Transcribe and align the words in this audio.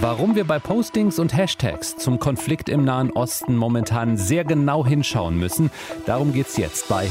Warum 0.00 0.36
wir 0.36 0.44
bei 0.44 0.58
Postings 0.58 1.18
und 1.18 1.36
Hashtags 1.36 1.96
zum 1.96 2.18
Konflikt 2.18 2.68
im 2.68 2.84
Nahen 2.84 3.10
Osten 3.10 3.56
momentan 3.56 4.16
sehr 4.16 4.44
genau 4.44 4.86
hinschauen 4.86 5.36
müssen, 5.36 5.70
darum 6.06 6.32
geht's 6.32 6.56
jetzt 6.56 6.88
bei 6.88 7.10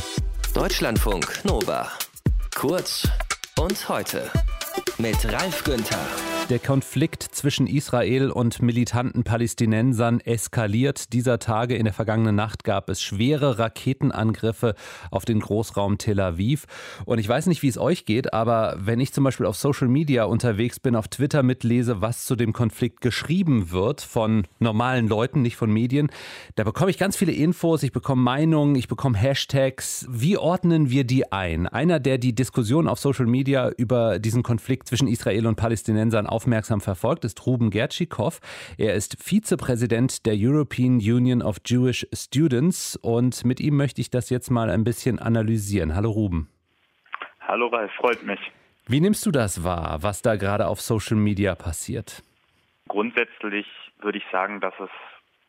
Deutschlandfunk 0.54 1.42
Nova. 1.44 1.90
Kurz 2.56 3.08
und 3.60 3.90
heute 3.90 4.32
mit 4.98 5.18
Ralf 5.32 5.64
Günther. 5.64 6.00
Der 6.50 6.60
Konflikt 6.60 7.24
zwischen 7.24 7.68
Israel 7.68 8.32
und 8.32 8.62
militanten 8.62 9.26
Palästinensern 9.26 10.22
eskaliert 10.22 11.12
dieser 11.12 11.40
Tage. 11.40 11.76
In 11.76 11.84
der 11.84 11.94
vergangenen 11.94 12.38
Nacht 12.38 12.64
gab 12.64 12.90
es 12.90 13.02
schwere 13.02 13.60
Raketenangriffe 13.60 14.74
auf 15.12 15.26
den 15.26 15.42
Großraum 15.42 15.98
Tel 15.98 16.22
Aviv. 16.22 16.64
Und 17.04 17.20
ich 17.20 17.28
weiß 17.28 17.48
nicht, 17.48 17.64
wie 17.64 17.68
es 17.68 17.78
euch 17.78 18.06
geht, 18.06 18.32
aber 18.32 18.78
wenn 18.80 19.02
ich 19.02 19.12
zum 19.12 19.26
Beispiel 19.26 19.46
auf 19.46 19.58
Social 19.58 19.90
Media 19.90 20.24
unterwegs 20.24 20.80
bin, 20.80 20.96
auf 20.96 21.10
Twitter 21.10 21.44
mitlese, 21.44 22.00
was 22.00 22.24
zu 22.24 22.38
dem 22.38 22.54
Konflikt 22.54 23.02
geschrieben 23.02 23.72
wird 23.72 24.00
von 24.00 24.48
normalen 24.60 25.10
Leuten, 25.10 25.42
nicht 25.42 25.58
von 25.58 25.70
Medien, 25.70 26.10
da 26.56 26.64
bekomme 26.64 26.92
ich 26.92 26.98
ganz 26.98 27.18
viele 27.18 27.34
Infos, 27.34 27.84
ich 27.84 27.92
bekomme 27.92 28.22
Meinungen, 28.22 28.76
ich 28.76 28.88
bekomme 28.88 29.18
Hashtags. 29.18 30.08
Wie 30.10 30.38
ordnen 30.38 30.90
wir 30.90 31.04
die 31.04 31.30
ein? 31.30 31.68
Einer, 31.68 32.00
der 32.00 32.18
die 32.18 32.34
Diskussion 32.34 32.88
auf 32.88 33.00
Social 33.00 33.26
Media 33.26 33.70
über 33.76 34.18
diesen 34.20 34.44
Konflikt 34.44 34.88
zwischen 34.88 35.10
Israel 35.10 35.46
und 35.46 35.58
Palästinensern 35.58 36.26
aufmerksam 36.38 36.82
verfolgt, 36.82 37.26
ist 37.26 37.48
Ruben 37.48 37.72
Gertschikow. 37.72 38.40
Er 38.78 38.94
ist 38.94 39.18
Vizepräsident 39.20 40.28
der 40.28 40.36
European 40.38 40.98
Union 40.98 41.42
of 41.42 41.58
Jewish 41.66 42.06
Students 42.14 42.96
und 42.96 43.44
mit 43.44 43.60
ihm 43.60 43.76
möchte 43.76 44.02
ich 44.02 44.12
das 44.12 44.30
jetzt 44.30 44.52
mal 44.52 44.70
ein 44.70 44.84
bisschen 44.84 45.18
analysieren. 45.18 45.96
Hallo 45.96 46.12
Ruben. 46.12 46.48
Hallo 47.40 47.68
Ralf, 47.68 47.92
freut 47.94 48.22
mich. 48.22 48.40
Wie 48.86 49.02
nimmst 49.02 49.26
du 49.26 49.32
das 49.32 49.64
wahr, 49.64 49.98
was 50.02 50.22
da 50.22 50.36
gerade 50.36 50.68
auf 50.68 50.80
Social 50.80 51.18
Media 51.18 51.56
passiert? 51.56 52.22
Grundsätzlich 52.88 53.66
würde 54.00 54.20
ich 54.20 54.24
sagen, 54.32 54.62
dass 54.62 54.76
es 54.80 54.92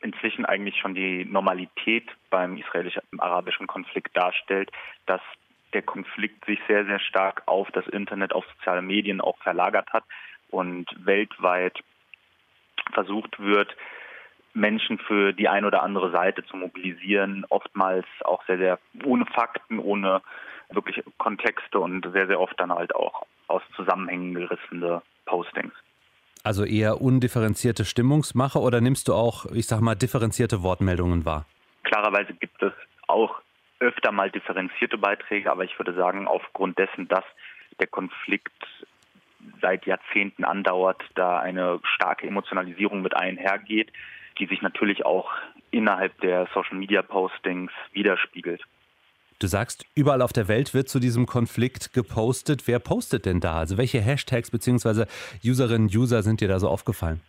inzwischen 0.01 0.45
eigentlich 0.45 0.77
schon 0.77 0.95
die 0.95 1.23
Normalität 1.25 2.09
beim 2.31 2.57
israelisch-arabischen 2.57 3.67
Konflikt 3.67 4.17
darstellt, 4.17 4.71
dass 5.05 5.21
der 5.73 5.83
Konflikt 5.83 6.45
sich 6.45 6.59
sehr, 6.67 6.85
sehr 6.85 6.99
stark 6.99 7.43
auf 7.45 7.69
das 7.73 7.85
Internet, 7.87 8.33
auf 8.33 8.45
soziale 8.57 8.81
Medien 8.81 9.21
auch 9.21 9.37
verlagert 9.43 9.93
hat 9.93 10.03
und 10.51 10.87
weltweit 11.05 11.77
versucht 12.93 13.39
wird, 13.39 13.75
Menschen 14.53 14.97
für 14.99 15.33
die 15.33 15.47
eine 15.47 15.67
oder 15.67 15.83
andere 15.83 16.11
Seite 16.11 16.43
zu 16.45 16.57
mobilisieren, 16.57 17.45
oftmals 17.49 18.05
auch 18.25 18.43
sehr, 18.45 18.57
sehr 18.57 18.79
ohne 19.03 19.25
Fakten, 19.25 19.79
ohne 19.79 20.21
wirklich 20.69 21.03
Kontexte 21.17 21.79
und 21.79 22.07
sehr, 22.11 22.27
sehr 22.27 22.39
oft 22.39 22.59
dann 22.59 22.71
halt 22.71 22.95
auch 22.95 23.25
aus 23.47 23.61
Zusammenhängen 23.75 24.33
gerissene 24.35 25.01
Postings. 25.25 25.73
Also 26.43 26.63
eher 26.63 27.01
undifferenzierte 27.01 27.85
Stimmungsmache 27.85 28.59
oder 28.59 28.81
nimmst 28.81 29.07
du 29.07 29.13
auch, 29.13 29.45
ich 29.51 29.67
sag 29.67 29.81
mal, 29.81 29.95
differenzierte 29.95 30.63
Wortmeldungen 30.63 31.25
wahr? 31.25 31.45
Klarerweise 31.83 32.33
gibt 32.33 32.61
es 32.63 32.73
auch 33.07 33.41
öfter 33.79 34.11
mal 34.11 34.29
differenzierte 34.29 34.97
Beiträge, 34.97 35.51
aber 35.51 35.63
ich 35.63 35.77
würde 35.77 35.93
sagen, 35.93 36.27
aufgrund 36.27 36.77
dessen, 36.77 37.07
dass 37.07 37.23
der 37.79 37.87
Konflikt 37.87 38.53
seit 39.61 39.85
Jahrzehnten 39.85 40.43
andauert, 40.43 41.01
da 41.15 41.39
eine 41.39 41.79
starke 41.95 42.27
Emotionalisierung 42.27 43.01
mit 43.01 43.15
einhergeht, 43.15 43.91
die 44.37 44.45
sich 44.45 44.61
natürlich 44.61 45.05
auch 45.05 45.31
innerhalb 45.71 46.19
der 46.21 46.47
Social-Media-Postings 46.53 47.71
widerspiegelt. 47.93 48.63
Du 49.39 49.47
sagst, 49.47 49.85
überall 49.95 50.21
auf 50.21 50.33
der 50.33 50.49
Welt 50.49 50.73
wird 50.73 50.89
zu 50.89 50.99
diesem 50.99 51.25
Konflikt 51.25 51.93
gepostet. 51.93 52.67
Wer 52.67 52.79
postet 52.79 53.25
denn 53.25 53.39
da? 53.39 53.57
Also 53.57 53.77
welche 53.77 54.01
Hashtags 54.01 54.51
bzw. 54.51 55.05
Userinnen 55.43 55.87
und 55.87 55.95
User 55.95 56.23
sind 56.23 56.41
dir 56.41 56.49
da 56.49 56.59
so 56.59 56.67
aufgefallen? 56.67 57.21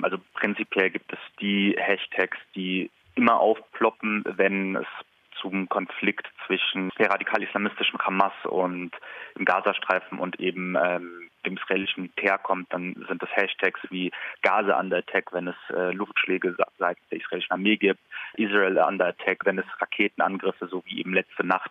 Also 0.00 0.16
prinzipiell 0.32 0.88
gibt 0.88 1.12
es 1.12 1.18
die 1.40 1.76
Hashtags, 1.78 2.38
die 2.54 2.90
immer 3.14 3.38
aufploppen, 3.38 4.24
wenn 4.36 4.76
es 4.76 4.86
zum 5.42 5.68
Konflikt 5.68 6.26
zwischen 6.46 6.90
der 6.98 7.10
radikal-islamistischen 7.10 7.98
Hamas 7.98 8.32
und 8.44 8.92
im 9.34 9.44
Gazastreifen 9.44 10.18
und 10.18 10.40
eben 10.40 10.76
ähm, 10.82 11.28
dem 11.46 11.56
israelischen 11.56 12.04
Militär 12.04 12.38
kommt, 12.38 12.72
dann 12.72 12.94
sind 13.08 13.22
das 13.22 13.30
Hashtags 13.34 13.80
wie 13.90 14.10
Gaza 14.42 14.78
under 14.78 14.98
attack, 14.98 15.32
wenn 15.32 15.48
es 15.48 15.56
äh, 15.70 15.92
Luftschläge 15.92 16.56
seitens 16.78 17.08
der 17.10 17.18
israelischen 17.18 17.52
Armee 17.52 17.76
gibt, 17.76 18.00
Israel 18.34 18.78
under 18.78 19.06
attack, 19.06 19.44
wenn 19.44 19.58
es 19.58 19.66
Raketenangriffe, 19.80 20.68
so 20.68 20.82
wie 20.86 21.00
eben 21.00 21.14
letzte 21.14 21.46
Nacht 21.46 21.70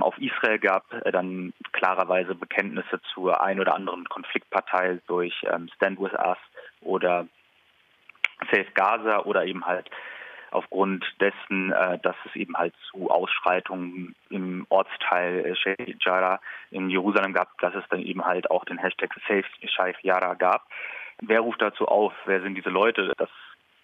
auf 0.00 0.16
Israel 0.18 0.58
gab, 0.58 0.92
äh, 1.04 1.12
dann 1.12 1.52
klarerweise 1.72 2.34
Bekenntnisse 2.34 3.00
zur 3.12 3.42
ein 3.42 3.60
oder 3.60 3.74
anderen 3.74 4.08
Konfliktpartei 4.08 5.00
durch 5.06 5.34
ähm, 5.52 5.68
Stand 5.76 6.00
with 6.00 6.12
Us 6.12 6.38
oder 6.80 7.26
Safe 8.50 8.70
Gaza 8.74 9.20
oder 9.20 9.44
eben 9.44 9.64
halt 9.64 9.88
aufgrund 10.52 11.04
dessen, 11.20 11.72
äh, 11.72 11.98
dass 11.98 12.16
es 12.26 12.36
eben 12.36 12.56
halt 12.56 12.74
zu 12.90 13.10
Ausschreitungen 13.10 14.14
im 14.30 14.66
Ortsteil 14.68 15.44
äh, 15.44 15.56
Sheikh 15.56 15.96
Jarrah 16.00 16.40
in 16.70 16.90
Jerusalem 16.90 17.32
gab, 17.32 17.58
dass 17.60 17.74
es 17.74 17.84
dann 17.90 18.00
eben 18.00 18.24
halt 18.24 18.50
auch 18.50 18.64
den 18.64 18.78
Hashtag 18.78 19.12
Safe 19.26 19.44
Sheikh 19.60 19.98
Jarrah 20.02 20.34
gab. 20.34 20.66
Wer 21.20 21.40
ruft 21.40 21.62
dazu 21.62 21.86
auf? 21.86 22.12
Wer 22.26 22.42
sind 22.42 22.54
diese 22.54 22.70
Leute? 22.70 23.12
Das 23.16 23.28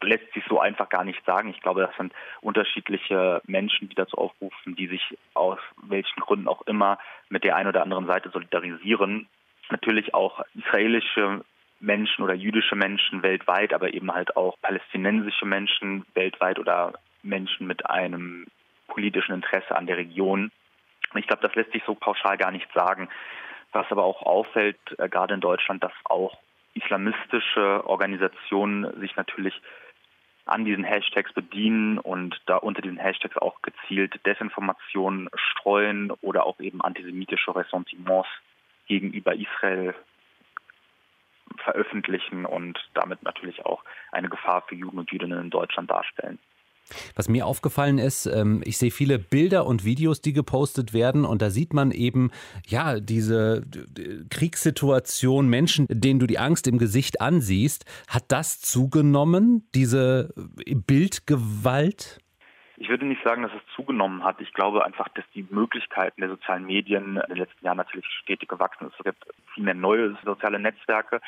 lässt 0.00 0.32
sich 0.32 0.44
so 0.48 0.60
einfach 0.60 0.88
gar 0.88 1.04
nicht 1.04 1.24
sagen. 1.24 1.50
Ich 1.50 1.60
glaube, 1.60 1.80
das 1.80 1.96
sind 1.96 2.12
unterschiedliche 2.40 3.42
Menschen, 3.46 3.88
die 3.88 3.94
dazu 3.94 4.16
aufrufen, 4.16 4.76
die 4.76 4.86
sich 4.86 5.18
aus 5.34 5.58
welchen 5.82 6.20
Gründen 6.20 6.48
auch 6.48 6.62
immer 6.62 6.98
mit 7.28 7.44
der 7.44 7.56
einen 7.56 7.68
oder 7.68 7.82
anderen 7.82 8.06
Seite 8.06 8.30
solidarisieren. 8.30 9.28
Natürlich 9.70 10.14
auch 10.14 10.42
israelische 10.54 11.44
Menschen 11.80 12.24
oder 12.24 12.34
jüdische 12.34 12.76
Menschen 12.76 13.22
weltweit, 13.22 13.72
aber 13.72 13.94
eben 13.94 14.12
halt 14.12 14.36
auch 14.36 14.56
palästinensische 14.62 15.46
Menschen 15.46 16.04
weltweit 16.14 16.58
oder 16.58 16.94
Menschen 17.22 17.66
mit 17.66 17.88
einem 17.88 18.46
politischen 18.88 19.34
Interesse 19.34 19.76
an 19.76 19.86
der 19.86 19.96
Region. 19.96 20.50
Ich 21.14 21.26
glaube, 21.26 21.42
das 21.42 21.54
lässt 21.54 21.72
sich 21.72 21.82
so 21.86 21.94
pauschal 21.94 22.36
gar 22.36 22.50
nicht 22.50 22.68
sagen. 22.74 23.08
Was 23.72 23.86
aber 23.90 24.04
auch 24.04 24.22
auffällt, 24.22 24.78
äh, 24.98 25.08
gerade 25.08 25.34
in 25.34 25.40
Deutschland, 25.40 25.82
dass 25.84 25.92
auch 26.04 26.38
islamistische 26.74 27.86
Organisationen 27.86 28.98
sich 29.00 29.14
natürlich 29.16 29.60
an 30.46 30.64
diesen 30.64 30.84
Hashtags 30.84 31.32
bedienen 31.34 31.98
und 31.98 32.40
da 32.46 32.56
unter 32.56 32.80
diesen 32.80 32.98
Hashtags 32.98 33.36
auch 33.36 33.60
gezielt 33.60 34.18
Desinformationen 34.24 35.28
streuen 35.34 36.10
oder 36.22 36.46
auch 36.46 36.58
eben 36.60 36.80
antisemitische 36.80 37.54
Ressentiments 37.54 38.28
gegenüber 38.86 39.34
Israel 39.34 39.94
veröffentlichen 41.58 42.44
und 42.44 42.78
damit 42.94 43.22
natürlich 43.22 43.64
auch 43.66 43.82
eine 44.12 44.28
Gefahr 44.28 44.64
für 44.68 44.74
Juden 44.74 44.98
und 44.98 45.10
Jüdinnen 45.10 45.40
in 45.40 45.50
Deutschland 45.50 45.90
darstellen. 45.90 46.38
Was 47.14 47.28
mir 47.28 47.46
aufgefallen 47.46 47.98
ist, 47.98 48.26
ähm, 48.26 48.62
ich 48.64 48.78
sehe 48.78 48.90
viele 48.90 49.18
Bilder 49.18 49.66
und 49.66 49.84
Videos, 49.84 50.20
die 50.20 50.32
gepostet 50.32 50.92
werden 50.92 51.24
und 51.24 51.42
da 51.42 51.50
sieht 51.50 51.74
man 51.74 51.90
eben, 51.90 52.30
ja, 52.66 53.00
diese 53.00 53.64
Kriegssituation, 54.30 55.48
Menschen, 55.48 55.86
denen 55.90 56.18
du 56.18 56.26
die 56.26 56.38
Angst 56.38 56.66
im 56.66 56.78
Gesicht 56.78 57.20
ansiehst. 57.20 57.84
Hat 58.08 58.24
das 58.28 58.60
zugenommen, 58.60 59.68
diese 59.74 60.32
Bildgewalt? 60.66 62.20
Ich 62.80 62.88
würde 62.88 63.06
nicht 63.06 63.24
sagen, 63.24 63.42
dass 63.42 63.50
es 63.52 63.74
zugenommen 63.74 64.22
hat. 64.22 64.40
Ich 64.40 64.52
glaube 64.54 64.84
einfach, 64.84 65.08
dass 65.08 65.24
die 65.34 65.44
Möglichkeiten 65.50 66.20
der 66.20 66.30
sozialen 66.30 66.64
Medien 66.64 67.16
in 67.16 67.34
den 67.34 67.36
letzten 67.36 67.64
Jahren 67.64 67.78
natürlich 67.78 68.06
stetig 68.22 68.48
gewachsen 68.48 68.84
sind. 68.84 68.94
Es 68.96 69.04
gibt 69.04 69.26
viel 69.52 69.64
mehr 69.64 69.74
neue 69.74 70.16
soziale 70.24 70.60
Netzwerke. 70.60 71.20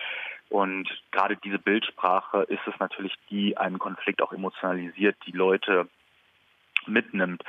Und 0.48 0.88
gerade 1.10 1.36
diese 1.36 1.58
Bildsprache 1.58 2.42
ist 2.42 2.64
es 2.66 2.78
natürlich, 2.78 3.14
die 3.30 3.56
einen 3.56 3.80
Konflikt 3.80 4.22
auch 4.22 4.32
emotionalisiert, 4.32 5.16
die 5.26 5.32
Leute 5.32 5.88
mitnimmt. 6.86 7.42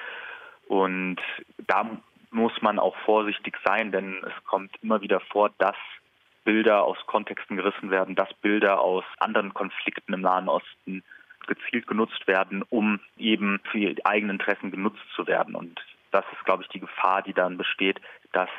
Und 0.68 1.18
da 1.68 1.88
muss 2.32 2.60
man 2.62 2.80
auch 2.80 2.96
vorsichtig 3.06 3.56
sein, 3.64 3.92
denn 3.92 4.24
es 4.26 4.44
kommt 4.46 4.76
immer 4.82 5.02
wieder 5.02 5.20
vor, 5.20 5.52
dass 5.60 5.76
Bilder 6.44 6.86
aus 6.86 6.98
Kontexten 7.06 7.56
gerissen 7.56 7.92
werden, 7.92 8.16
dass 8.16 8.34
Bilder 8.42 8.80
aus 8.80 9.04
anderen 9.20 9.54
Konflikten 9.54 10.14
im 10.14 10.22
Nahen 10.22 10.50
Osten 10.50 11.04
gezielt 11.48 11.88
genutzt 11.88 12.28
werden, 12.28 12.64
um 12.70 13.00
eben 13.18 13.60
für 13.72 13.78
ihre 13.78 14.06
eigenen 14.06 14.40
Interessen 14.40 14.72
genutzt 14.72 15.02
zu 15.16 15.28
werden. 15.28 15.56
Und 15.56 15.80
das 16.12 16.26
ist, 16.34 16.46
glaube 16.46 16.64
ich, 16.64 16.70
die 16.70 16.80
Gefahr, 16.80 17.22
die 17.22 17.34
dann 17.34 17.58
besteht, 17.58 18.00
dass 18.34 18.50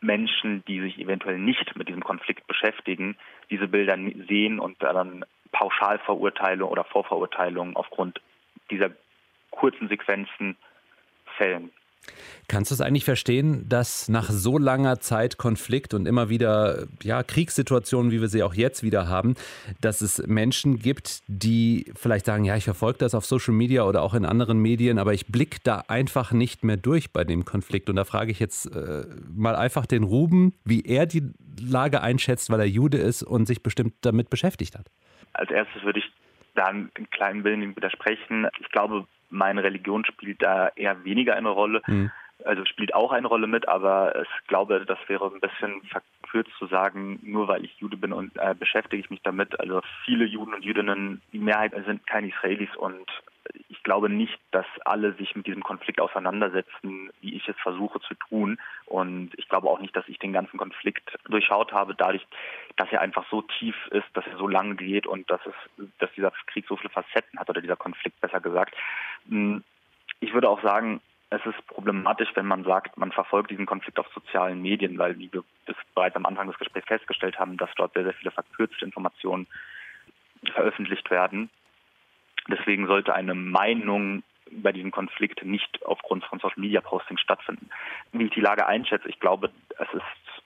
Menschen, 0.00 0.64
die 0.66 0.80
sich 0.80 0.98
eventuell 0.98 1.38
nicht 1.38 1.76
mit 1.76 1.88
diesem 1.88 2.04
Konflikt 2.04 2.46
beschäftigen, 2.46 3.16
diese 3.50 3.68
Bilder 3.68 3.96
sehen 4.28 4.60
und 4.60 4.82
dann 4.82 5.24
Pauschalverurteilung 5.52 6.68
oder 6.68 6.84
Vorverurteilungen 6.84 7.76
aufgrund 7.76 8.20
dieser 8.70 8.90
kurzen 9.50 9.88
Sequenzen 9.88 10.56
fällen. 11.36 11.70
Kannst 12.46 12.70
du 12.70 12.74
es 12.74 12.80
eigentlich 12.80 13.04
verstehen, 13.04 13.66
dass 13.68 14.08
nach 14.08 14.28
so 14.28 14.58
langer 14.58 15.00
Zeit 15.00 15.38
Konflikt 15.38 15.94
und 15.94 16.06
immer 16.06 16.28
wieder 16.28 16.86
ja, 17.02 17.22
Kriegssituationen, 17.22 18.12
wie 18.12 18.20
wir 18.20 18.28
sie 18.28 18.42
auch 18.42 18.54
jetzt 18.54 18.82
wieder 18.82 19.08
haben, 19.08 19.34
dass 19.80 20.02
es 20.02 20.26
Menschen 20.26 20.78
gibt, 20.78 21.22
die 21.26 21.90
vielleicht 21.96 22.26
sagen, 22.26 22.44
ja, 22.44 22.56
ich 22.56 22.64
verfolge 22.64 22.98
das 22.98 23.14
auf 23.14 23.24
Social 23.24 23.54
Media 23.54 23.84
oder 23.84 24.02
auch 24.02 24.12
in 24.12 24.26
anderen 24.26 24.58
Medien, 24.58 24.98
aber 24.98 25.14
ich 25.14 25.26
blicke 25.28 25.58
da 25.64 25.84
einfach 25.88 26.32
nicht 26.32 26.64
mehr 26.64 26.76
durch 26.76 27.12
bei 27.12 27.24
dem 27.24 27.46
Konflikt. 27.46 27.88
Und 27.88 27.96
da 27.96 28.04
frage 28.04 28.30
ich 28.30 28.40
jetzt 28.40 28.66
äh, 28.66 29.04
mal 29.34 29.56
einfach 29.56 29.86
den 29.86 30.02
Ruben, 30.02 30.54
wie 30.64 30.82
er 30.82 31.06
die 31.06 31.22
Lage 31.58 32.02
einschätzt, 32.02 32.50
weil 32.50 32.60
er 32.60 32.66
Jude 32.66 32.98
ist 32.98 33.22
und 33.22 33.46
sich 33.46 33.62
bestimmt 33.62 33.94
damit 34.02 34.28
beschäftigt 34.28 34.76
hat. 34.76 34.90
Als 35.32 35.50
erstes 35.50 35.82
würde 35.82 36.00
ich 36.00 36.12
da 36.54 36.66
einen 36.66 36.90
kleinen 37.10 37.42
Willen 37.42 37.74
widersprechen. 37.74 38.46
Ich 38.60 38.70
glaube, 38.70 39.06
meine 39.34 39.62
Religion 39.62 40.04
spielt 40.04 40.42
da 40.42 40.68
eher 40.68 41.04
weniger 41.04 41.34
eine 41.36 41.50
Rolle. 41.50 41.82
Mhm 41.86 42.10
also 42.44 42.64
spielt 42.64 42.94
auch 42.94 43.12
eine 43.12 43.28
Rolle 43.28 43.46
mit, 43.46 43.68
aber 43.68 44.22
ich 44.22 44.46
glaube, 44.48 44.84
das 44.86 44.98
wäre 45.06 45.26
ein 45.26 45.40
bisschen 45.40 45.82
verkürzt 45.82 46.52
zu 46.58 46.66
sagen, 46.66 47.18
nur 47.22 47.48
weil 47.48 47.64
ich 47.64 47.76
Jude 47.78 47.96
bin 47.96 48.12
und 48.12 48.36
äh, 48.36 48.54
beschäftige 48.54 49.00
ich 49.00 49.10
mich 49.10 49.22
damit. 49.22 49.58
Also 49.60 49.80
viele 50.04 50.24
Juden 50.24 50.54
und 50.54 50.64
Jüdinnen, 50.64 51.22
die 51.32 51.38
Mehrheit 51.38 51.72
sind 51.86 52.06
keine 52.06 52.28
Israelis 52.28 52.74
und 52.76 53.08
ich 53.68 53.82
glaube 53.82 54.08
nicht, 54.08 54.38
dass 54.50 54.66
alle 54.84 55.12
sich 55.14 55.36
mit 55.36 55.46
diesem 55.46 55.62
Konflikt 55.62 56.00
auseinandersetzen, 56.00 57.10
wie 57.20 57.34
ich 57.34 57.46
es 57.48 57.56
versuche 57.62 58.00
zu 58.00 58.14
tun. 58.14 58.58
Und 58.86 59.32
ich 59.36 59.48
glaube 59.48 59.68
auch 59.68 59.80
nicht, 59.80 59.94
dass 59.94 60.08
ich 60.08 60.18
den 60.18 60.32
ganzen 60.32 60.58
Konflikt 60.58 61.16
durchschaut 61.28 61.72
habe, 61.72 61.94
dadurch, 61.94 62.26
dass 62.76 62.90
er 62.90 63.02
einfach 63.02 63.26
so 63.30 63.42
tief 63.42 63.76
ist, 63.90 64.06
dass 64.14 64.26
er 64.26 64.38
so 64.38 64.48
lange 64.48 64.76
geht 64.76 65.06
und 65.06 65.30
dass 65.30 65.40
es, 65.44 65.88
dass 65.98 66.10
dieser 66.12 66.32
Krieg 66.46 66.64
so 66.68 66.76
viele 66.76 66.90
Facetten 66.90 67.38
hat 67.38 67.50
oder 67.50 67.60
dieser 67.60 67.76
Konflikt 67.76 68.20
besser 68.20 68.40
gesagt. 68.40 68.74
Hm, 69.28 69.62
ich 70.20 70.32
würde 70.32 70.48
auch 70.48 70.62
sagen, 70.62 71.00
es 71.30 71.44
ist 71.46 71.66
problematisch, 71.66 72.30
wenn 72.34 72.46
man 72.46 72.64
sagt, 72.64 72.96
man 72.96 73.12
verfolgt 73.12 73.50
diesen 73.50 73.66
Konflikt 73.66 73.98
auf 73.98 74.06
sozialen 74.14 74.62
Medien, 74.62 74.98
weil, 74.98 75.18
wie 75.18 75.32
wir 75.32 75.42
bereits 75.94 76.16
am 76.16 76.26
Anfang 76.26 76.48
des 76.48 76.58
Gesprächs 76.58 76.86
festgestellt 76.86 77.38
haben, 77.38 77.56
dass 77.56 77.70
dort 77.76 77.94
sehr, 77.94 78.04
sehr 78.04 78.14
viele 78.14 78.30
verkürzte 78.30 78.84
Informationen 78.84 79.46
veröffentlicht 80.52 81.10
werden. 81.10 81.50
Deswegen 82.48 82.86
sollte 82.86 83.14
eine 83.14 83.34
Meinung 83.34 84.22
über 84.50 84.72
diesen 84.72 84.90
Konflikt 84.90 85.44
nicht 85.44 85.84
aufgrund 85.84 86.24
von 86.24 86.38
Social 86.38 86.60
Media 86.60 86.80
Postings 86.80 87.20
stattfinden. 87.20 87.70
Wie 88.12 88.24
ich 88.24 88.30
die 88.30 88.40
Lage 88.40 88.66
einschätze, 88.66 89.08
ich 89.08 89.18
glaube, 89.18 89.50
es 89.78 89.88
ist 89.92 90.42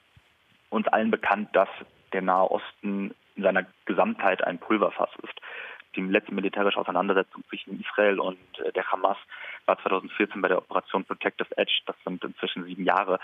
uns 0.71 0.87
allen 0.89 1.11
bekannt, 1.11 1.51
dass 1.55 1.69
der 2.13 2.23
Nahe 2.23 2.51
Osten 2.51 3.15
in 3.35 3.43
seiner 3.43 3.67
Gesamtheit 3.85 4.43
ein 4.45 4.59
Pulverfass 4.59 5.11
ist 5.23 5.41
die 5.96 6.02
letzte 6.02 6.35
militärische 6.35 6.79
Auseinandersetzung 6.79 7.44
zwischen 7.49 7.81
Israel 7.81 8.20
und 8.20 8.38
äh, 8.64 8.73
der 8.73 8.90
Hamas 8.90 9.17
war 9.67 9.79
2014 9.79 10.40
bei 10.40 10.49
der 10.49 10.58
Operation 10.58 11.05
Protective 11.05 11.56
Edge. 11.56 11.81
Das 11.87 11.96
sind 12.05 12.23
inzwischen 12.25 12.64
sieben 12.64 12.85
Jahre. 12.85 13.20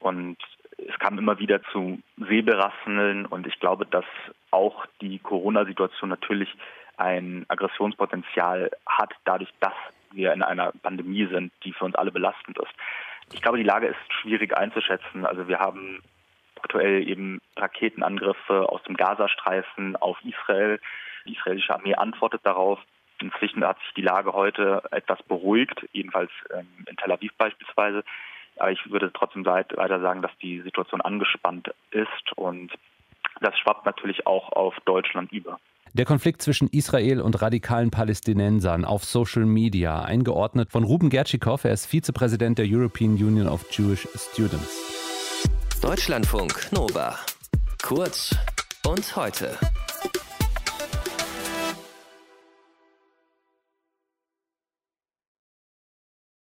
Und 0.00 0.38
es 0.78 0.98
kam 0.98 1.18
immer 1.18 1.38
wieder 1.38 1.62
zu 1.72 2.00
Säbelrasseln 2.16 3.26
und 3.26 3.46
ich 3.46 3.58
glaube, 3.60 3.84
dass 3.86 4.04
auch 4.50 4.86
die 5.00 5.18
Corona-Situation 5.18 6.08
natürlich 6.08 6.48
ein 6.96 7.44
Aggressionspotenzial 7.48 8.70
hat, 8.86 9.12
dadurch, 9.24 9.50
dass 9.60 9.74
wir 10.12 10.32
in 10.32 10.42
einer 10.42 10.72
Pandemie 10.82 11.26
sind, 11.26 11.52
die 11.64 11.72
für 11.72 11.84
uns 11.84 11.94
alle 11.94 12.10
belastend 12.10 12.58
ist. 12.58 12.72
Ich 13.32 13.42
glaube, 13.42 13.58
die 13.58 13.64
Lage 13.64 13.86
ist 13.86 14.12
schwierig 14.20 14.56
einzuschätzen. 14.56 15.24
Also 15.24 15.48
wir 15.48 15.58
haben 15.58 16.02
aktuell 16.62 17.06
eben 17.08 17.40
Raketenangriffe 17.56 18.68
aus 18.68 18.82
dem 18.84 18.96
Gazastreifen 18.96 19.96
auf 19.96 20.18
Israel. 20.24 20.80
Die 21.26 21.34
israelische 21.34 21.74
Armee 21.74 21.94
antwortet 21.94 22.40
darauf. 22.44 22.78
Inzwischen 23.20 23.64
hat 23.64 23.78
sich 23.80 23.94
die 23.94 24.02
Lage 24.02 24.32
heute 24.32 24.82
etwas 24.90 25.22
beruhigt, 25.24 25.86
jedenfalls 25.92 26.30
ähm, 26.54 26.66
in 26.88 26.96
Tel 26.96 27.12
Aviv 27.12 27.32
beispielsweise. 27.36 28.02
Aber 28.56 28.72
ich 28.72 28.90
würde 28.90 29.12
trotzdem 29.12 29.44
weiter 29.44 30.00
sagen, 30.00 30.22
dass 30.22 30.32
die 30.42 30.60
Situation 30.60 31.00
angespannt 31.00 31.70
ist 31.90 32.32
und 32.36 32.72
das 33.40 33.58
schwappt 33.58 33.86
natürlich 33.86 34.26
auch 34.26 34.52
auf 34.52 34.74
Deutschland 34.84 35.32
über. 35.32 35.58
Der 35.92 36.04
Konflikt 36.04 36.40
zwischen 36.40 36.68
Israel 36.68 37.20
und 37.20 37.42
radikalen 37.42 37.90
Palästinensern 37.90 38.84
auf 38.84 39.04
Social 39.04 39.44
Media, 39.44 40.02
eingeordnet 40.02 40.70
von 40.70 40.84
Ruben 40.84 41.10
Gertschikow. 41.10 41.64
Er 41.64 41.72
ist 41.72 41.86
Vizepräsident 41.86 42.58
der 42.58 42.66
European 42.68 43.14
Union 43.14 43.48
of 43.48 43.66
Jewish 43.72 44.06
Students. 44.14 45.00
Deutschlandfunk 45.82 46.70
Nova. 46.72 47.18
Kurz 47.82 48.36
und 48.86 49.16
heute. 49.16 49.58